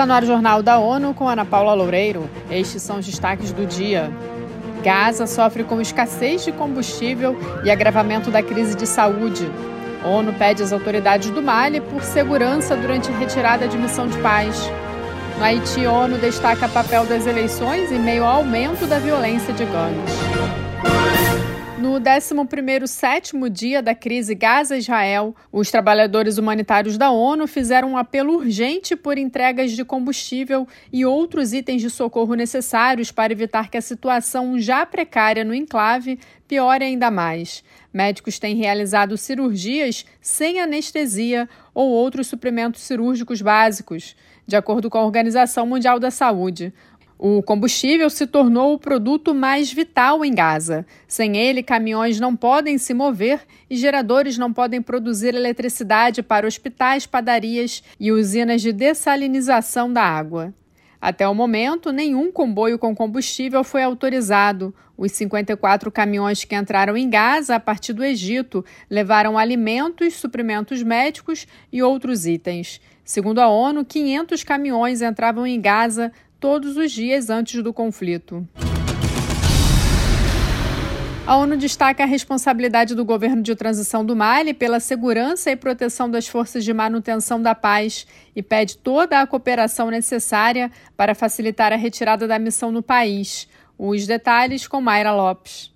[0.00, 2.26] Está no ar o Jornal da ONU com Ana Paula Loureiro.
[2.50, 4.10] Estes são os destaques do dia.
[4.82, 9.46] Gaza sofre com escassez de combustível e agravamento da crise de saúde.
[10.02, 14.70] ONU pede às autoridades do Mali por segurança durante a retirada de missão de paz.
[15.36, 19.66] No Haiti, ONU destaca o papel das eleições em meio ao aumento da violência de
[19.66, 20.59] gangues.
[21.80, 28.34] No 11º sétimo dia da crise Gaza-Israel, os trabalhadores humanitários da ONU fizeram um apelo
[28.34, 33.82] urgente por entregas de combustível e outros itens de socorro necessários para evitar que a
[33.82, 37.64] situação já precária no enclave piore ainda mais.
[37.90, 44.14] Médicos têm realizado cirurgias sem anestesia ou outros suprimentos cirúrgicos básicos,
[44.46, 46.74] de acordo com a Organização Mundial da Saúde.
[47.22, 50.86] O combustível se tornou o produto mais vital em Gaza.
[51.06, 57.04] Sem ele, caminhões não podem se mover e geradores não podem produzir eletricidade para hospitais,
[57.04, 60.54] padarias e usinas de dessalinização da água.
[60.98, 64.74] Até o momento, nenhum comboio com combustível foi autorizado.
[64.96, 71.46] Os 54 caminhões que entraram em Gaza a partir do Egito levaram alimentos, suprimentos médicos
[71.70, 72.80] e outros itens.
[73.04, 78.48] Segundo a ONU, 500 caminhões entravam em Gaza todos os dias antes do conflito.
[81.26, 86.10] A ONU destaca a responsabilidade do governo de transição do Mali pela segurança e proteção
[86.10, 91.76] das forças de manutenção da paz e pede toda a cooperação necessária para facilitar a
[91.76, 93.46] retirada da missão no país.
[93.78, 95.70] Os detalhes com Mayra Lopes.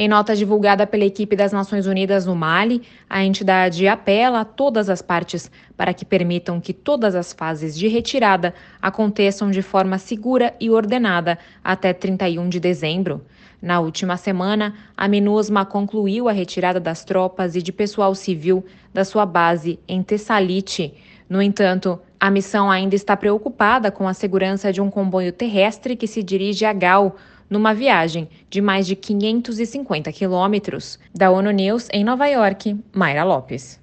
[0.00, 4.88] Em nota divulgada pela equipe das Nações Unidas no Mali, a entidade apela a todas
[4.88, 10.54] as partes para que permitam que todas as fases de retirada aconteçam de forma segura
[10.60, 13.22] e ordenada até 31 de dezembro.
[13.60, 19.04] Na última semana, a MINUSMA concluiu a retirada das tropas e de pessoal civil da
[19.04, 20.94] sua base em Tessalite.
[21.28, 26.06] No entanto, a missão ainda está preocupada com a segurança de um comboio terrestre que
[26.06, 27.16] se dirige a Gal,
[27.48, 30.98] numa viagem de mais de 550 quilômetros.
[31.14, 33.80] Da ONU News, em Nova York, Mayra Lopes.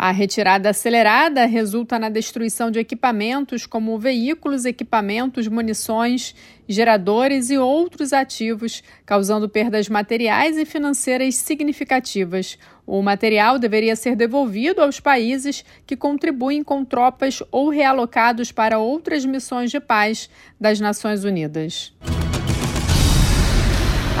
[0.00, 6.36] A retirada acelerada resulta na destruição de equipamentos como veículos, equipamentos, munições,
[6.68, 12.56] geradores e outros ativos, causando perdas materiais e financeiras significativas.
[12.86, 19.24] O material deveria ser devolvido aos países que contribuem com tropas ou realocados para outras
[19.24, 21.92] missões de paz das Nações Unidas.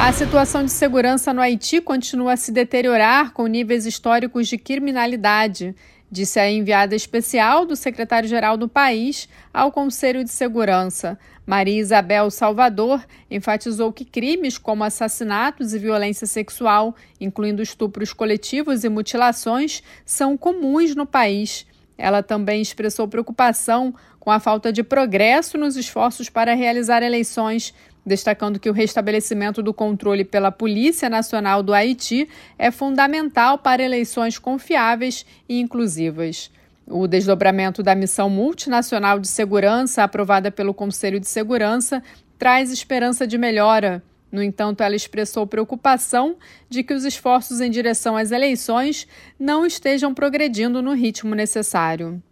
[0.00, 5.74] A situação de segurança no Haiti continua a se deteriorar com níveis históricos de criminalidade,
[6.10, 11.18] disse a enviada especial do secretário-geral do país ao Conselho de Segurança.
[11.44, 18.88] Maria Isabel Salvador enfatizou que crimes como assassinatos e violência sexual, incluindo estupros coletivos e
[18.88, 21.66] mutilações, são comuns no país.
[21.98, 27.74] Ela também expressou preocupação com a falta de progresso nos esforços para realizar eleições
[28.08, 34.38] destacando que o restabelecimento do controle pela Polícia Nacional do Haiti é fundamental para eleições
[34.38, 36.50] confiáveis e inclusivas.
[36.86, 42.02] O desdobramento da missão multinacional de segurança, aprovada pelo Conselho de Segurança,
[42.38, 44.02] traz esperança de melhora.
[44.30, 46.36] No entanto, ela expressou preocupação
[46.68, 49.06] de que os esforços em direção às eleições
[49.38, 52.22] não estejam progredindo no ritmo necessário.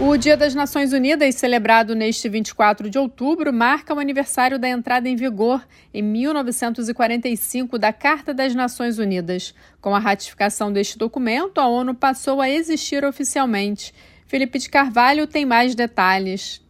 [0.00, 5.08] O Dia das Nações Unidas, celebrado neste 24 de outubro, marca o aniversário da entrada
[5.08, 9.52] em vigor, em 1945, da Carta das Nações Unidas.
[9.80, 13.92] Com a ratificação deste documento, a ONU passou a existir oficialmente.
[14.28, 16.62] Felipe de Carvalho tem mais detalhes.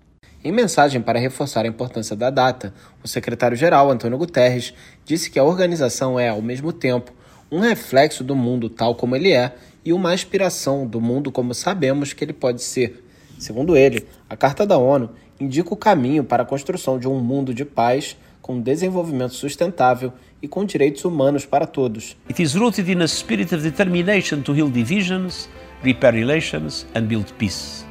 [0.45, 2.73] Em mensagem para reforçar a importância da data,
[3.03, 4.73] o secretário-geral Antônio Guterres
[5.05, 7.13] disse que a organização é, ao mesmo tempo,
[7.51, 9.55] um reflexo do mundo tal como ele é
[9.85, 13.05] e uma aspiração do mundo como sabemos que ele pode ser
[13.39, 17.55] Segundo ele, a Carta da ONU indica o caminho para a construção de um mundo
[17.55, 20.13] de paz, com desenvolvimento sustentável
[20.43, 22.17] e com direitos humanos para todos.
[22.29, 25.49] It is rooted in a spirit of determination to heal divisions,
[25.85, 27.88] repair relations and build peace.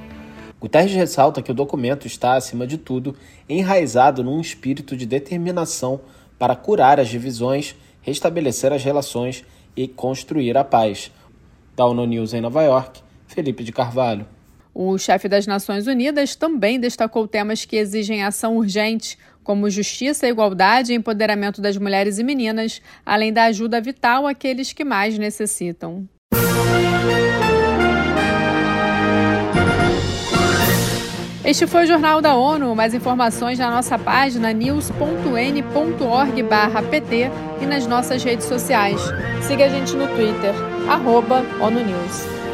[0.59, 3.15] Guterres ressalta que o documento está, acima de tudo,
[3.48, 6.01] enraizado num espírito de determinação
[6.39, 9.45] para curar as divisões, restabelecer as relações
[9.75, 11.12] e construir a paz.
[11.75, 14.25] Da ONU News em Nova York, Felipe de Carvalho.
[14.74, 20.92] O chefe das Nações Unidas também destacou temas que exigem ação urgente, como justiça, igualdade
[20.92, 26.07] e empoderamento das mulheres e meninas, além da ajuda vital àqueles que mais necessitam.
[31.48, 32.76] Este foi o Jornal da ONU.
[32.76, 39.00] Mais informações na nossa página news.n.org/pt e nas nossas redes sociais.
[39.44, 40.54] Siga a gente no Twitter,
[40.90, 42.47] arroba ONU News.